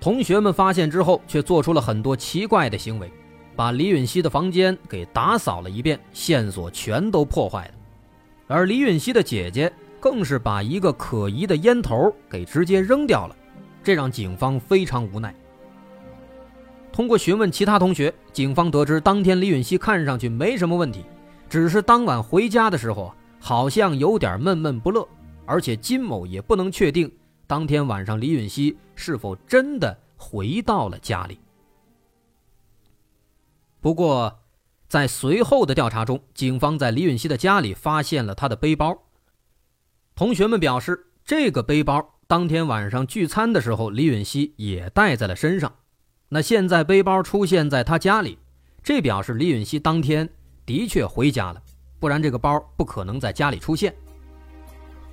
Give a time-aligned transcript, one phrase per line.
[0.00, 3.12] 同学们发现之后，却做出了很多奇怪的行为，
[3.54, 7.74] 把李允熙的房间给打扫了一遍，线索全都破坏了。
[8.46, 9.70] 而李允熙的姐姐
[10.00, 13.36] 更是把一个可疑的烟头给直接扔掉了，
[13.84, 15.34] 这让警方非常无奈。
[16.90, 21.04] 通过询问其他同学，警方得知当天李允熙看上去没什么问题，
[21.48, 25.06] 只是当晚回家的时候好像有点闷闷不乐。
[25.46, 27.10] 而且金某也不能确定
[27.50, 31.40] 当天晚上李允熙是否真的回到了家里。
[33.80, 34.38] 不过，
[34.86, 38.96] 在随后的调查中，警方在李允熙的家里发现了他的背包。
[40.14, 45.74] 同学们表示，这个背包当天晚上聚餐的时候李允熙也带在了身上。
[46.28, 48.38] 那现在背包出现在他家里，
[48.80, 50.28] 这表示李允熙当天
[50.64, 51.60] 的确回家了，
[51.98, 53.92] 不然这个包不可能在家里出现。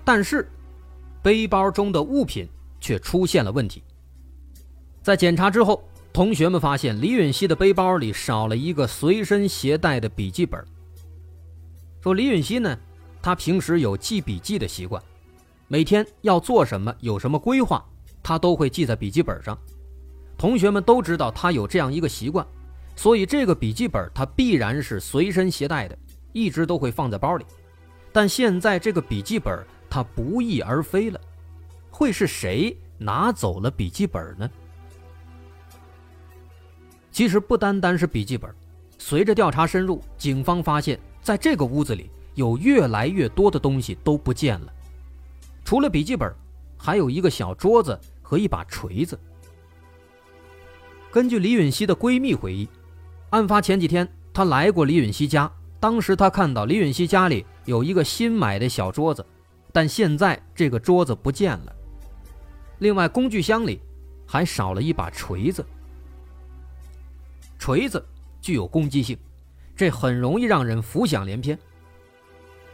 [0.06, 0.48] 但是，
[1.28, 2.48] 背包中的物品
[2.80, 3.84] 却出现了问题。
[5.04, 10.64] 在检查之后，同学们发现李允熙的背包里少了一个随身携带的笔记本。
[12.02, 12.80] 说李允熙呢，
[13.22, 15.04] 他平时有记笔记的习惯，
[15.68, 17.86] 每天要做什么、有什么规划，
[18.24, 19.58] 他都会记在笔记本上。
[20.38, 22.48] 同学们都知道他有这样一个习惯，
[22.96, 25.98] 所以这个笔记本他必然是随身携带的，
[26.32, 27.44] 一直都会放在包里。
[28.14, 29.62] 但现在这个笔记本。
[29.90, 31.20] 他不翼而飞了，
[31.90, 34.50] 会是谁拿走了笔记本呢？
[37.12, 38.54] 其实不单单是笔记本，
[39.00, 44.74] 随着调查深入，警方发现，在这个屋子里有越来越多的东西都不见了。
[45.66, 46.32] 除了笔记本，
[46.78, 49.20] 还有一个小桌子和一把锤子。
[51.12, 52.70] 根据李允熙的闺蜜回忆，
[53.32, 59.26] 案发前几天，她来过李允熙家，当时她看到李允熙家里有一个新买的小桌子。
[59.78, 61.76] 但现在这个桌子不见了，
[62.80, 63.80] 另外工具箱里
[64.26, 65.64] 还少了一把锤子。
[67.60, 68.04] 锤子
[68.42, 69.16] 具有攻击性，
[69.76, 71.56] 这很容易让人浮想联翩。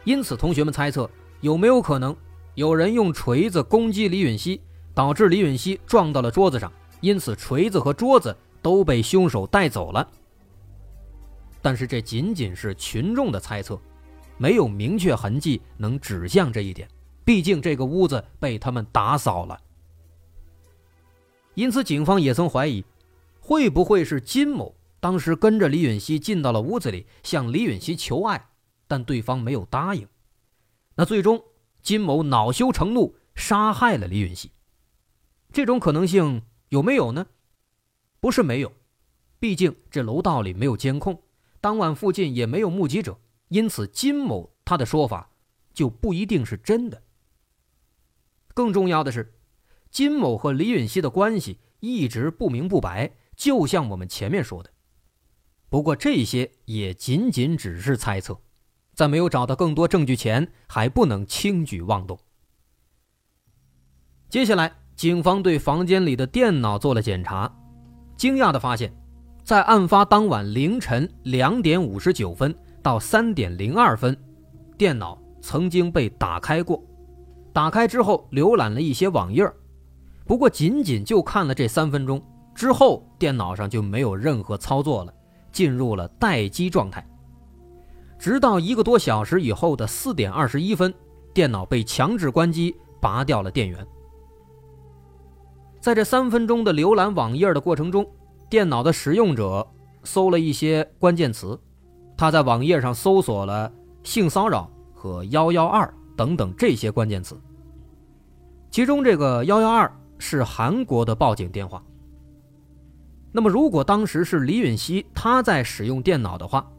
[0.04, 1.10] 因此，同学们猜测
[1.42, 2.16] 有没有可能
[2.54, 4.58] 有人用锤子攻击李允熙，
[4.94, 6.72] 导致李允熙撞到了桌子上，
[7.02, 10.10] 因此锤子和桌子都被凶手带走了。
[11.60, 13.78] 但是这仅仅是群众的猜测，
[14.38, 16.88] 没有明确痕迹能指向这一点。
[17.24, 19.58] 毕竟这个屋子被他们打扫了，
[21.54, 22.84] 因此警方也曾怀疑，
[23.40, 28.48] 会不会是金某当时跟着李允熙进到了屋子里，向李允熙求爱，
[28.86, 30.06] 但对方没有答应。
[30.94, 31.42] 那最终
[31.82, 34.50] 金某恼羞成怒，杀害了李允熙。
[35.52, 37.26] 这种可能性有没有呢？
[38.20, 38.72] 不是没有，
[39.38, 41.22] 毕竟这楼道里没有监控，
[41.60, 43.18] 当晚附近也没有目击者，
[43.48, 45.30] 因此金某他的说法
[45.72, 47.02] 就不一定是真的。
[48.54, 49.34] 更重要的是，
[49.90, 54.70] 金某和李允熙的关系一直不明不白，就像我们前面说的。
[55.68, 58.40] 不过这些也仅仅只是猜测，
[58.94, 62.16] 在没有找到更多证据前，还不能轻举妄动。
[64.30, 67.52] 接下来，警方对房间里的电脑做了检查，
[68.16, 68.94] 惊讶的发现，
[69.42, 74.16] 在案发当晚凌晨两点五十九分到三点零二分，
[74.78, 76.80] 电脑曾经被打开过。
[77.54, 79.48] 打开之后，浏览了一些网页
[80.26, 82.20] 不过仅仅就看了这三分钟
[82.52, 85.14] 之后，电脑上就没有任何操作了，
[85.52, 87.06] 进入了待机状态。
[88.18, 90.92] 直到一个多小时以后的四点二十一分，
[91.32, 93.86] 电脑被强制关机，拔掉了电源。
[95.78, 98.04] 在这三分钟的浏览网页的过程中，
[98.50, 99.64] 电脑的使用者
[100.02, 101.56] 搜了一些关键词，
[102.16, 103.70] 他在网页上搜索了
[104.02, 105.92] 性骚扰和幺幺二。
[106.16, 107.36] 等等这些关键词，
[108.70, 111.82] 其中这个幺幺二是韩国的报警电话。
[113.32, 116.70] 那么，如果当时是李允熙他在使用电脑的话，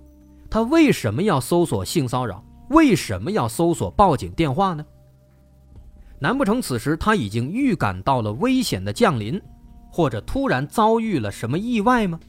[0.49, 2.43] 他为什么要搜索性骚扰？
[2.69, 4.85] 为什么要搜索报警电话呢？
[6.17, 9.39] 难不成此时他已经预感到了危险的降临，
[9.91, 12.19] 或者突然遭遇了什么意外吗？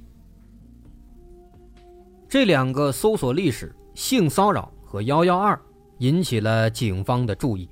[2.28, 5.58] 这两个搜索历史：性骚扰和幺幺二。
[5.98, 7.68] 引起了警方的注意。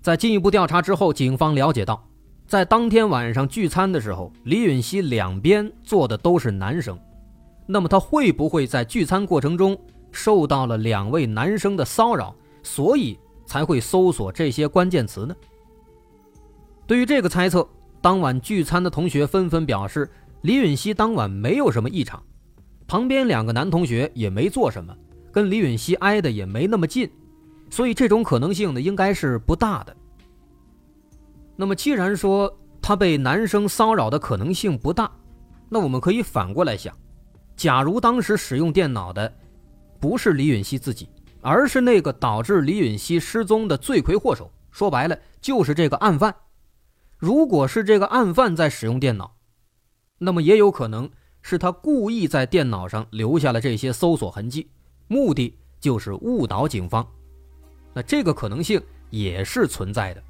[0.00, 2.06] 在进一步调查之后，警方了解到，
[2.46, 6.98] 在当天晚上聚餐的时候，李允熙两边坐的都是男生，
[7.66, 9.76] 那么他会不会在聚餐过程中
[10.12, 15.34] 受到了两位男生的骚扰，所以才会搜索这些关键词呢？
[16.86, 17.68] 对于这个猜测，
[18.00, 20.08] 当晚聚餐的同学纷纷表示，
[20.42, 22.22] 李允熙当晚没有什么异常，
[22.86, 24.96] 旁边两个男同学也没做什么，
[25.32, 27.10] 跟李允熙挨的也没那么近，
[27.70, 29.96] 所以这种可能性呢，应该是不大的。
[31.56, 35.10] 那么，既然说他被男生骚扰的可能性不大，
[35.68, 36.96] 那我们可以反过来想：
[37.56, 39.32] 假如当时使用电脑的
[39.98, 41.08] 不是李允熙自己，
[41.40, 46.34] 而是那个导致李允熙失踪的罪魁祸首，说白了就是这个案犯。
[47.18, 49.34] 如果是这个案犯在使用电脑，
[50.18, 51.10] 那么也有可能
[51.40, 54.70] 是他故意在电脑上留下了这些搜索痕迹，
[55.08, 57.06] 目的就是误导警方。
[57.96, 58.78] 那这个可能性
[59.08, 60.22] 也是存在的。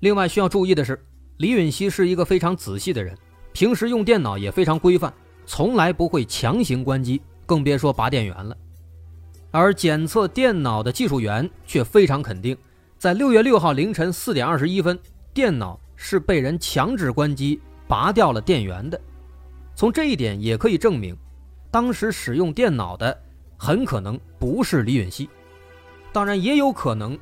[0.00, 0.98] 另外需要注意的是，
[1.36, 3.14] 李允熙是一个非常仔细的人，
[3.52, 5.12] 平时用电脑也非常规范，
[5.44, 8.56] 从来不会强行关机，更别说拔电源了。
[9.50, 12.56] 而检测电脑的技术员却非常肯定，
[12.96, 14.98] 在六月六号凌晨四点二十一分，
[15.34, 18.98] 电脑是被人强制关机、拔掉了电源的。
[19.74, 21.14] 从这一点也可以证明，
[21.70, 23.14] 当时使用电脑的
[23.58, 25.28] 很可能不是李允熙，
[26.14, 27.18] 当然也有可能。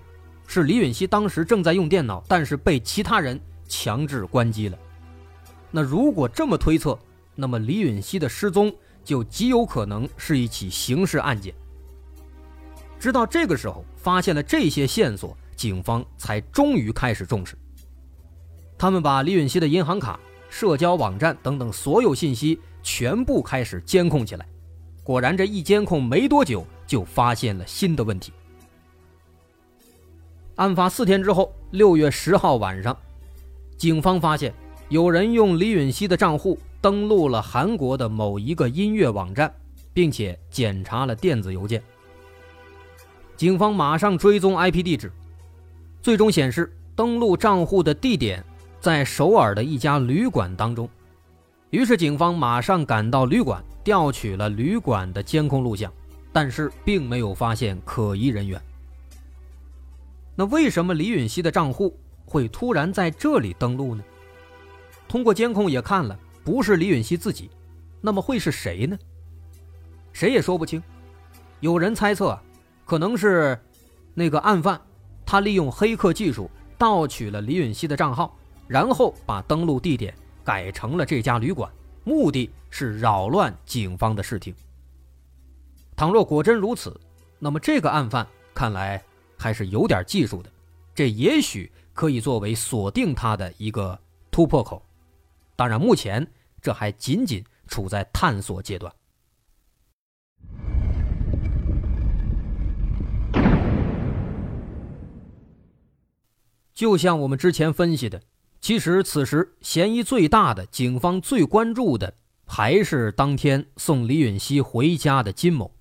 [0.47, 4.77] 是李允熙当时正在用电脑，但是被其他人强制关机了。
[5.71, 6.99] 那如果这么推测，
[7.35, 8.71] 那么李允熙的失踪
[9.03, 11.55] 就极有可能是一起刑事案件。
[13.01, 17.57] 直到这个时候，发现了这些线索，警方才终于开始重视。
[18.77, 24.47] 他们把李允熙的银行卡、社交网站等等所有信息全部开始监控起来。
[25.03, 28.35] 果然，这一监控没多久，就发现了新的问题。
[30.57, 32.95] 案发四天之后，六月十号晚上，
[33.79, 34.53] 警方发现
[34.91, 39.53] 有人用李允熙的账户登录了韩国的某一个音乐网站，
[39.95, 41.83] 并且检查了电子邮件。
[43.35, 45.11] 警方马上追踪 IP 地址，
[46.03, 48.45] 最终显示登录账户的地点
[48.79, 50.89] 在首尔的一家旅馆当中。
[51.71, 55.91] 于是，警方马上赶到旅馆，调取了旅馆的监控录像，
[56.31, 58.61] 但是并没有发现可疑人员。
[60.35, 64.03] 那为什么李允熙的账户会突然在这里登录呢？
[65.07, 67.51] 通过监控也看了，不是李允熙自己，
[68.01, 68.99] 那么会是谁呢？
[70.13, 70.83] 谁也说不清。
[71.61, 72.39] 有人猜测，
[72.87, 73.59] 可能是
[74.15, 74.81] 那个案犯，
[75.27, 78.35] 他利用黑客技术盗取了李允熙的账号，
[78.67, 81.71] 然后把登录地点改成了这家旅馆，
[82.05, 84.55] 目的是扰乱警方的视听。
[85.95, 86.99] 倘若果真如此，
[87.39, 89.03] 那么这个案犯看来。
[89.43, 90.49] 还是有点技术的，
[90.95, 93.99] 这也许可以作为锁定他的一个
[94.31, 94.81] 突破口。
[95.57, 96.25] 当然，目前
[96.61, 98.95] 这还仅仅处在探索阶段。
[106.73, 108.23] 就像我们之前分析的，
[108.61, 112.15] 其实此时嫌疑最大的、警方最关注的，
[112.47, 115.75] 还是当天送李允熙回家的金某。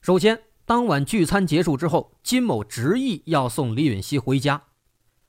[0.00, 0.49] 首先。
[0.70, 4.62] 当晚聚餐结束之后，金某执意要送李允熙回家。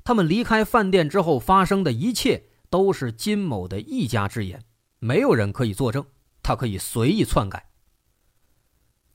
[0.04, 4.64] 他们离开饭店之后发生的一切都是金某的一家之言，
[5.00, 6.06] 没有人可以作证，
[6.44, 7.72] 他可以随意篡改。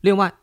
[0.01, 0.35] 另外，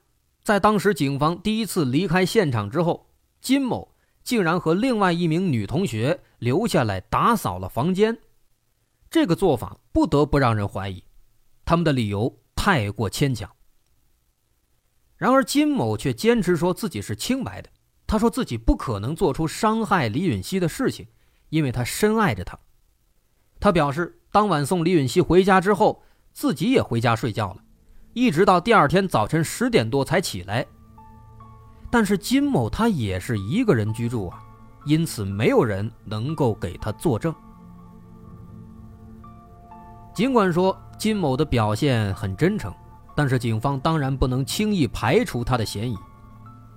[0.41, 3.09] 在当时警方第一次离开现场之后，
[3.41, 8.17] 金某竟然和另外一名女同学留下来打扫了房间，
[9.09, 11.03] 这个做法不得不让人怀疑，
[11.65, 13.53] 他们的理由太过牵强。
[15.23, 17.69] 然而，金某却坚持说自己是清白的。
[18.05, 21.07] 他说自己不可能做出伤害李允熙的事情，
[21.47, 22.59] 因为他深爱着她。
[23.57, 26.03] 他表示，当晚送李允熙回家之后，
[26.33, 27.63] 自己也回家睡觉了，
[28.11, 30.65] 一直到第二天早晨十点多才起来。
[31.89, 34.43] 但是金某他也是一个人居住啊，
[34.83, 37.33] 因此没有人能够给他作证。
[40.13, 42.73] 尽管说金某的表现很真诚。
[43.15, 45.97] 但是警方当然不能轻易排除他的嫌疑，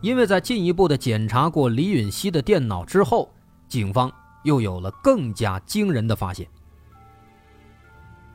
[0.01, 3.33] 因为在进一步的检查过李允熙的电脑之后，
[3.69, 4.13] 警方
[4.45, 6.47] 又有了更加惊人的发现。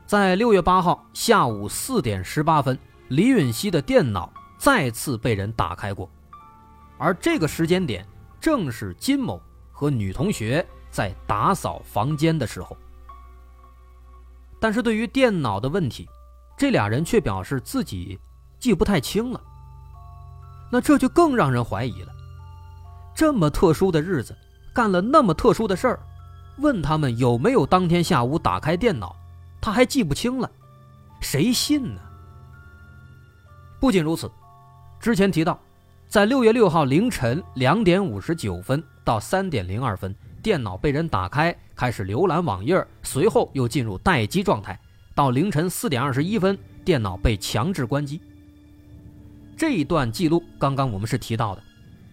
[0.06, 2.78] 在六月八号下午四点十八分，
[3.10, 6.10] 李允熙的电脑再次被人打开过，
[6.98, 8.06] 而这个时间点
[8.40, 9.42] 正是金某
[9.72, 12.76] 和女同学在打扫房间的时候。
[14.60, 16.10] 但是对于电脑的问题，
[16.62, 18.20] 这俩人却表示自己
[18.60, 19.42] 记不太清了，
[20.72, 22.14] 那这就更让人怀疑了。
[23.16, 24.38] 这么特殊的日子，
[24.72, 26.00] 干了那么特殊的事儿，
[26.60, 29.16] 问他们有没有当天下午打开电脑，
[29.60, 30.48] 他还记不清了，
[31.20, 32.02] 谁信呢？
[33.80, 34.30] 不仅如此，
[35.00, 35.60] 之前提到，
[36.08, 44.80] 在六月六号凌晨两点五十九分到三点零二分，电脑被人打开，开始浏览网页，随后又进入待机状态，
[45.14, 48.22] 到凌晨四点二十一分，电脑被强制关机。
[49.58, 51.62] 这一段记录刚刚我们是提到的，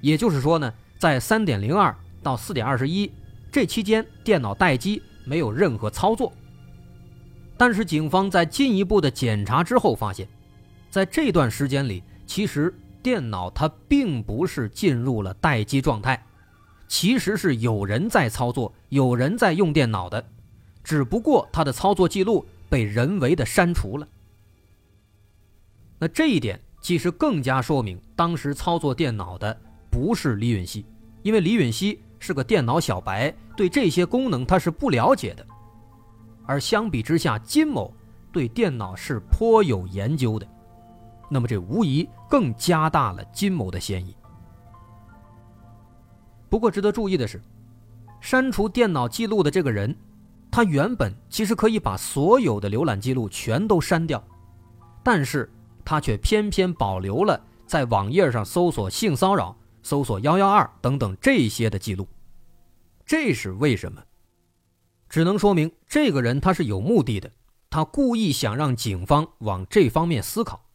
[0.00, 3.10] 也就是说呢，在三点零二到四点二十一
[3.50, 6.32] 这期间，电脑待机，没有任何操作。
[7.56, 10.28] 但是警方在进一步的检查之后发现。
[10.90, 16.24] 在这段时间里，其实电脑它并不是进入了待机状态，
[16.86, 20.24] 其实是有人在操作，有人在用电脑的，
[20.82, 24.06] 只不过它的操作记录被人为的删除了。
[25.98, 29.60] 那这一点其实更加说明，当时操作电脑的
[29.90, 30.86] 不是李允熙，
[31.22, 35.44] 因为李允熙是个电脑小白，对这些功能他是不了解的，
[36.46, 37.92] 而相比之下，金某
[38.32, 40.46] 对电脑是颇有研究的。
[41.28, 44.16] 那么这无疑更加大了金某的嫌疑。
[46.48, 47.42] 不过值得注意的是，
[48.20, 49.94] 删除电脑记录的这个人，
[50.50, 54.22] 他原本其实可以把所有的浏览记录全都删掉，
[55.02, 55.50] 但是
[55.84, 62.08] 他却偏偏保留了在网页上搜索性骚扰、搜索幺幺二等等这些的记录。
[63.06, 64.02] 这是为什么？
[65.08, 67.32] 只能说明这个人他是有目的的，
[67.70, 70.66] 他故意想让警方往这方面思考。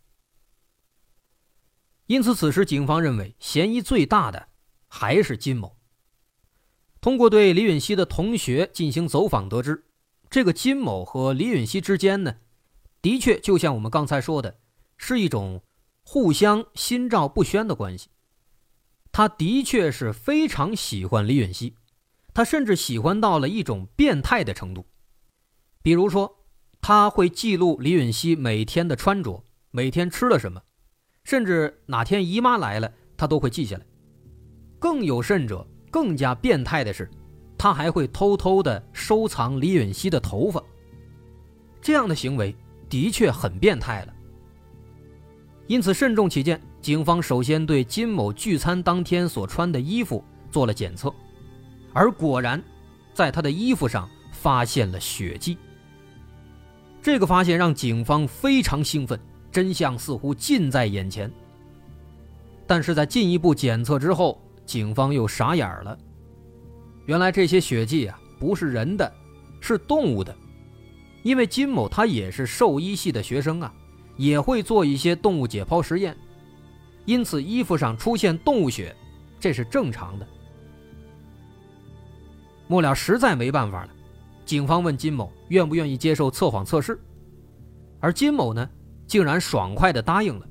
[2.07, 4.49] 因此，此时警方认为嫌疑最大的
[4.87, 5.72] 还是金某。
[7.03, 9.83] 通过对李允熙的同学进行走访得知，
[10.29, 12.37] 这个金某和李允熙之间呢，
[13.01, 14.57] 的确就像我们刚才说的，
[14.95, 15.61] 是一种
[16.05, 18.07] 互相心照不宣的关系。
[19.11, 21.75] 他的确是非常喜欢李允熙，
[22.33, 24.85] 他甚至喜欢到了一种变态的程度。
[25.81, 26.45] 比如说，
[26.79, 30.61] 他会记录李允熙每天的穿着，每天吃了什么。
[31.25, 33.85] 甚至哪天姨妈来了，他都会记下来。
[34.79, 37.07] 更有甚者，更加变态的是，
[37.55, 40.59] 他还会偷偷的收藏李允熙的头发。
[41.79, 42.55] 这样的行为
[42.89, 44.13] 的确很变态了。
[45.67, 51.13] 因此，慎重起见，警方首先对金某聚餐当天所穿的衣服做了检测，
[51.93, 52.59] 而果然，
[53.13, 55.55] 在他的衣服上发现了血迹。
[57.03, 59.19] 这个发现让警方非常兴奋。
[59.51, 61.31] 真相似乎近在眼前，
[62.65, 65.97] 但是在进一步检测之后，警方又傻眼了。
[67.05, 69.11] 原来这些血迹啊，不是人的，
[69.59, 70.35] 是动物的。
[71.21, 73.73] 因为金某他也是兽医系的学生啊，
[74.17, 76.15] 也会做一些动物解剖实验，
[77.05, 78.95] 因此衣服上出现动物血，
[79.39, 80.27] 这是正常的。
[82.67, 83.89] 末了实在没办法了，
[84.45, 86.99] 警方问金某愿不愿意接受测谎测试，
[87.99, 88.69] 而金某呢？
[89.05, 90.47] 竟然爽快地答应了，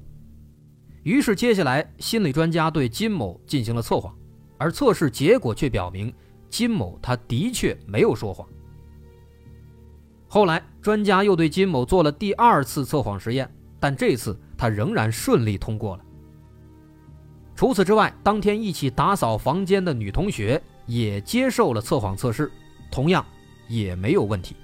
[1.03, 4.15] 于是接下来心理专家对金某进行了测谎，
[4.59, 6.13] 而测试结果却表明
[6.49, 8.47] 金某他的确没有说谎。
[10.29, 16.05] 后来专家又对金某做了第二次测谎实验，但这次他仍然顺利通过了。
[17.55, 22.51] 除此之外，当天一起打扫房间的女同学也接受了测谎测试，
[22.91, 23.25] 同样
[23.69, 24.57] 也没有问题。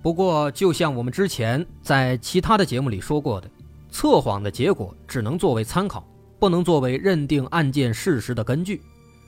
[0.00, 3.50] 不过，就像我们之前在其他的节目里说过的，
[3.90, 6.06] 测谎的结果只能作为参考，
[6.38, 8.80] 不能作为认定案件事实的根据。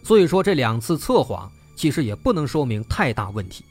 [0.02, 3.64] 所以说，这两次测谎其实也不能说明太大问题。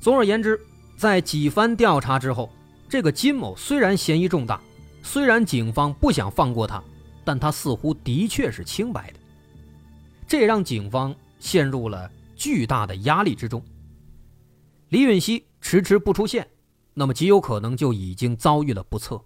[0.00, 0.60] 总而言之，
[0.96, 2.50] 在几番调查之后，
[2.88, 4.60] 这个金某虽然嫌疑重大，
[5.02, 6.82] 虽然警方不想放过他，
[7.24, 9.18] 但他似乎的确是清白的。
[10.26, 13.62] 这也让警方陷入了巨大的压力之中。
[14.90, 16.46] 李允熙迟迟不出现，
[16.94, 19.24] 那么极有可能就已经遭遇了不测。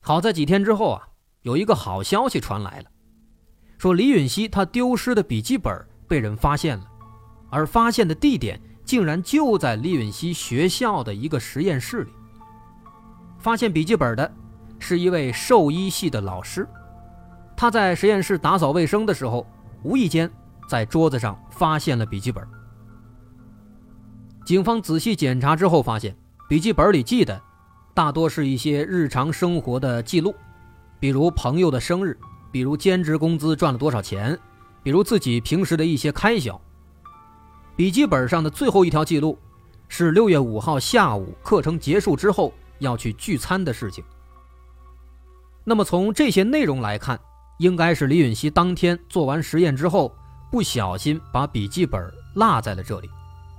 [0.00, 1.08] 好在几天之后啊，
[1.42, 2.90] 有一个好消息传来了，
[3.78, 5.72] 说李允熙他丢失的笔记本
[6.06, 6.86] 被人发现了，
[7.50, 12.12] 而发现的地点竟然就在李允熙学校的一个实验室里。
[13.38, 14.32] 发现笔记本的
[14.78, 16.68] 是一位兽医系的老师，
[17.56, 19.46] 他在实验室打扫卫生的时候，
[19.82, 20.30] 无意间
[20.68, 22.46] 在桌子上发现了笔记本。
[24.46, 26.16] 警方仔细检查之后发现，
[26.48, 27.42] 笔记本里记的
[27.92, 30.32] 大多是一些日常生活的记录，
[31.00, 32.16] 比如朋友的生日，
[32.52, 34.38] 比如兼职工资赚了多少钱，
[34.84, 36.60] 比如自己平时的一些开销。
[37.74, 39.36] 笔记本上的最后一条记录
[39.88, 44.04] 是六月五号下午课程结束之后要去聚餐的事情。
[45.64, 47.18] 那么从这些内容来看，
[47.58, 50.14] 应该是李允熙当天做完实验之后，
[50.52, 52.00] 不小心把笔记本
[52.36, 53.10] 落在了这里，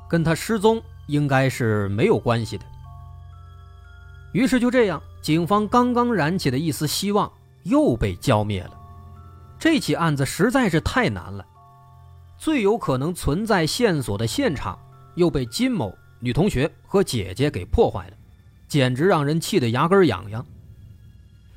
[0.10, 2.66] 跟他失踪应该是没有关系的。
[4.34, 7.32] 于是就这样，警方刚刚燃起的一丝希望
[7.64, 8.72] 又被浇灭了。
[9.58, 11.46] 这起案子实在是太难了，
[12.38, 14.78] 最有可能存在线索的现场
[15.16, 18.14] 又被金某女同学和姐姐给破坏了，
[18.68, 20.46] 简直让人气得牙根痒痒。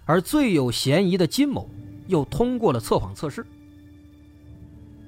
[0.07, 1.69] 而最有嫌疑的金某
[2.07, 3.45] 又通过了测谎测试。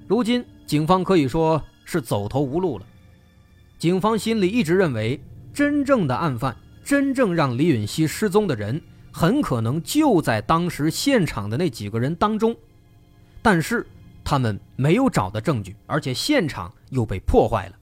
[0.06, 2.86] 如今警方可以说是走投无路了。
[3.82, 5.20] 警方心里一直认为，
[5.52, 12.56] 真正的案犯、真正让李允熙失踪的人，很可能就在当时现场的那几个人当中。
[13.42, 13.84] 但是
[14.22, 17.76] 他们没有找到证据，而且现场又被破坏了，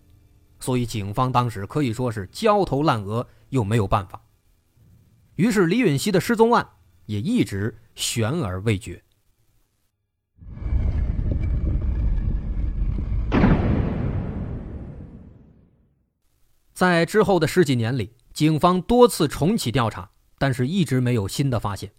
[0.59, 4.19] 所以警方当时可以说是焦头烂额，又没有办法。
[5.37, 6.67] 于是李允熙的失踪案。
[7.05, 9.03] 也一直悬而未决。
[16.81, 21.93] 在之后的十几年里，警方多次重启调查，但是一直没有新的发现。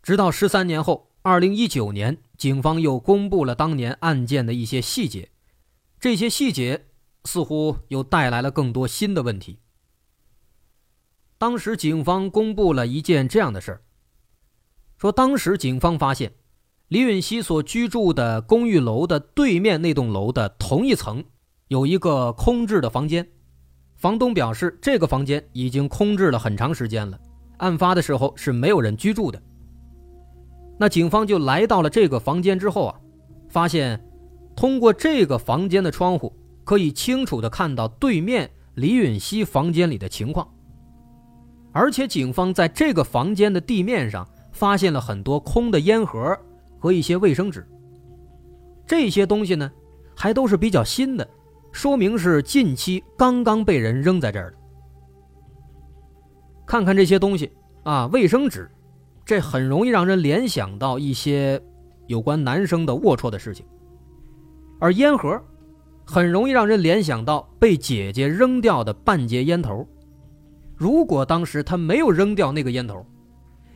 [0.00, 5.32] 直到十三年后，二零一九年，警方又公布了当年案件的一些细节，
[5.98, 6.86] 这些细节
[7.24, 9.58] 似乎又带来了更多新的问题。
[11.36, 13.82] 当时警方公布了一件这样的事儿。
[14.98, 16.34] 说，当时警方发现，
[16.86, 21.24] 李允熙所居住的公寓楼的对面那栋楼的同一层，
[21.66, 23.32] 有一个空置的房间。
[24.00, 27.16] 房东表示，这个房间已经空置了很长时间了，
[27.58, 29.40] 案发的时候是没有人居住的。
[30.78, 33.00] 那警方就来到了这个房间之后啊，
[33.48, 34.02] 发现
[34.56, 40.48] 通过这个房间的窗户，可以清楚的看到对面李允熙房间里的情况。
[41.70, 44.26] 而且，警方在这个房间的地面上。
[44.52, 46.36] 发现了很多空的烟盒
[46.78, 47.66] 和一些卫生纸，
[48.84, 49.70] 这些东西呢，
[50.14, 51.26] 还都是比较新的，
[51.72, 54.56] 说明是近期刚刚被人扔在这儿的。
[56.66, 57.50] 看看这些东西
[57.82, 58.70] 啊，卫生纸，
[59.24, 61.60] 这很容易让人联想到一些
[62.06, 63.64] 有关男生的龌龊的事情；
[64.78, 65.42] 而烟盒，
[66.04, 69.86] 很容易让人联想到被姐姐扔掉的半截烟头。
[70.76, 73.04] 如果当时他没有扔掉那个烟头，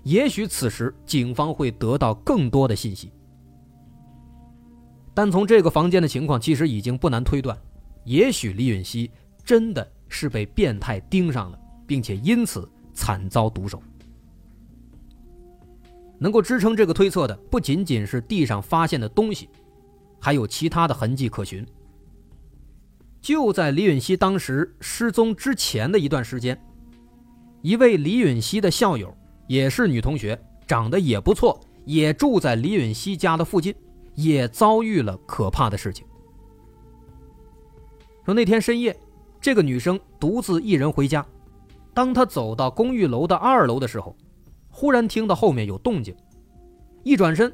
[0.04, 3.12] 也许此时警方会得到更多的信息，
[5.14, 7.56] 但从这个房间的情况，其实已经不难推断，
[8.04, 9.10] 也许李允熙
[9.44, 13.82] 真的是被变态盯上了，并且因此惨遭毒手。
[16.18, 19.48] 能够支撑这个推测的，不仅仅是地上发现的东西，
[20.20, 21.66] 还有其他的痕迹可循。
[23.20, 26.58] 就在李允熙当时失踪之前的一段时间，
[27.62, 29.14] 一位李允熙的校友。
[29.46, 33.74] 也是女同学，长得也不错，也住在李允熙家的附近，
[34.14, 36.06] 也遭遇了可怕的事情。
[38.24, 38.96] 说那天深夜，
[39.40, 41.24] 这个女生独自一人回家，
[41.92, 44.16] 当她走到公寓楼的二楼的时候，
[44.70, 46.14] 忽然听到后面有动静，
[47.02, 47.52] 一转身，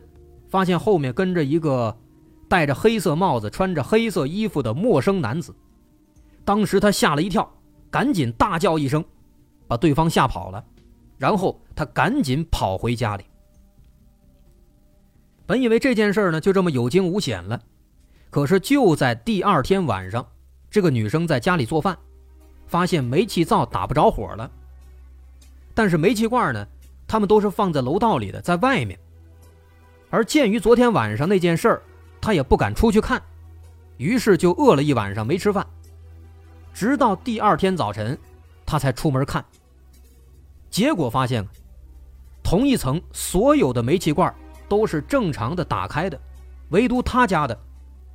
[0.49, 1.97] 发现后面跟着一个
[2.49, 5.55] 戴着黑色帽子、穿着黑色衣服的陌生男子。
[6.45, 7.53] 当时她吓了一跳，
[7.91, 9.05] 赶紧大叫一声，
[9.67, 10.65] 把对方吓跑了。
[11.19, 13.25] 然后她赶紧跑回家里。
[15.47, 17.61] 本以为这件事呢就这么有惊无险了，
[18.31, 20.27] 可是就在第二天晚上，
[20.71, 21.99] 这个女生在家里做饭，
[22.67, 24.51] 发现煤气灶打不着火了。
[25.75, 26.67] 但是煤气罐呢，
[27.09, 28.99] 他们都是放在楼道里的，在外面。
[30.11, 31.83] 而鉴于昨天晚上那件事儿，
[32.21, 33.21] 他也不敢出去看，
[33.97, 35.67] 于是就饿了一晚上没吃饭，
[36.73, 38.19] 直到第二天早晨，
[38.65, 39.45] 他才出门看。
[40.69, 41.45] 结果发现，
[42.43, 44.33] 同一层所有的煤气罐
[44.69, 46.21] 都是正常的打开的，
[46.69, 47.59] 唯独他家的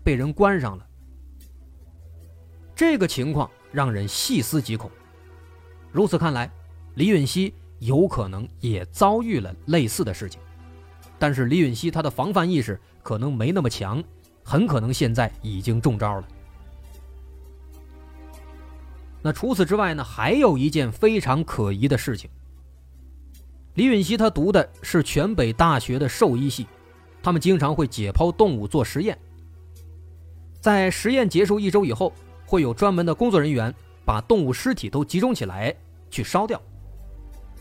[0.04, 0.86] 被人关上了。
[2.76, 4.92] 这个情况让人细思极恐。
[5.92, 6.52] 如此看来，
[6.96, 10.42] 李允熙有可能也遭遇了类似的事情，
[11.18, 14.04] 但是李允熙他的防范意识可能没那么强，
[14.44, 16.28] 很可能现在已经中招了。
[19.22, 22.30] 那除此之外呢，还有一件非常可疑的事情。
[23.76, 26.68] 李允熙他读的是全北大学的兽医系，
[27.24, 29.18] 他们经常会解剖动物做实验。
[30.62, 32.14] 在实验结束一周以后，
[32.46, 35.76] 会有专门的工作人员把动物尸体都集中起来
[36.10, 36.62] 去烧掉。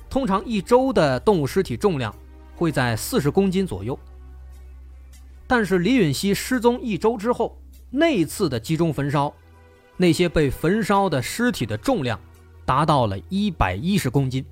[0.08, 2.14] 通常一周的动物尸体重量
[2.54, 3.98] 会在四十公斤左右。
[5.46, 7.58] 但是李允熙失踪一周之后，
[7.90, 9.32] 那次的集中焚烧，
[9.96, 12.18] 那些被焚烧的尸体的重量
[12.64, 14.44] 达到了一百一十公斤，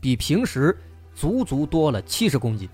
[0.00, 0.76] 比平时。
[1.12, 2.66] 足足多了七十公斤，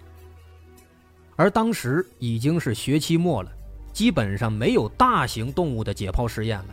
[1.34, 3.50] 而当时已经是学期末了，
[3.92, 6.66] 基本上没有大型动物的解剖实验了。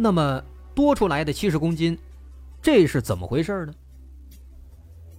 [0.00, 0.42] 那么
[0.74, 1.98] 多出来的七十公斤，
[2.62, 3.74] 这是怎么回事呢？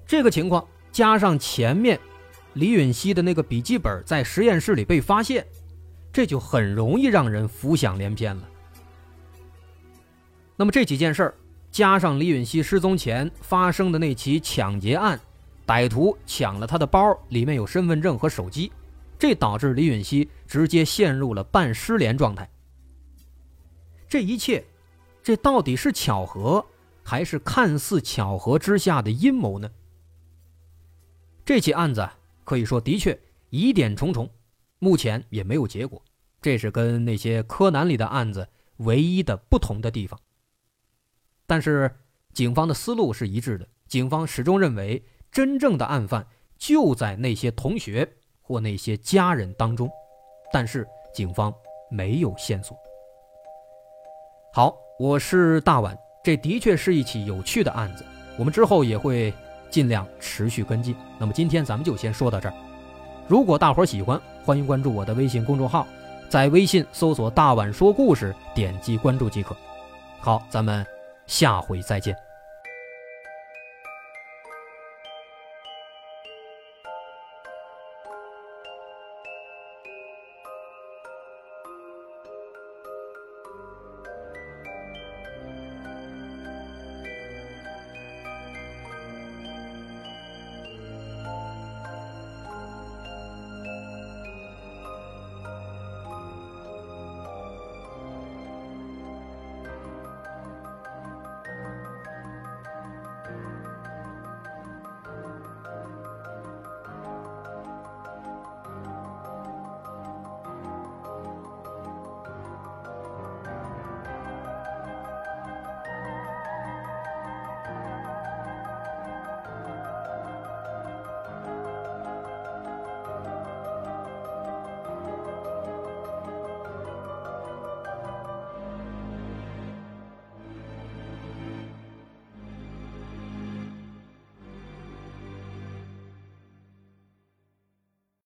[0.08, 2.00] 这个情况加上前面
[2.54, 5.46] 李允熙的那个笔记本在实验室里被发现，
[6.14, 8.50] 这就很容易让人浮想联翩了。
[10.56, 11.34] 那么这几件事儿，
[11.70, 15.20] 加上李允熙失踪前发生的那起抢劫案，
[15.68, 18.72] 歹徒抢了他的包，里面有身份证和手机，
[19.20, 22.50] 这导致李允熙直接陷入了半失联状态。
[24.08, 24.66] 这一切，
[25.30, 26.66] 这到底是巧合，
[27.04, 29.70] 还是看似巧合之下的阴谋呢？
[31.46, 32.10] 这起案子
[32.44, 33.16] 可以说的确
[33.52, 34.28] 疑点重重，
[34.80, 36.02] 目前也没有结果。
[36.42, 40.20] 这是跟那些柯南里的案子唯一的不同的地方。
[41.46, 41.96] 但是
[42.34, 46.26] 警方的思路是一致的，警方始终认为真正的案犯
[46.58, 49.88] 就在那些同学或那些家人当中，
[50.52, 51.54] 但是警方
[51.92, 52.76] 没有线索。
[54.52, 58.04] 好，我是大碗，这的确是一起有趣的案子，
[58.36, 59.34] 我们之后也会
[59.70, 60.94] 尽量持续跟进。
[61.18, 62.56] 那么今天咱们就先说到这儿。
[63.26, 65.88] 如果大伙儿喜欢，欢迎关注我的微信公众号，
[66.28, 69.56] 在微信搜索“大碗说故事”，点击关注即可。
[70.20, 70.86] 好，咱们
[71.28, 72.14] 下回再见。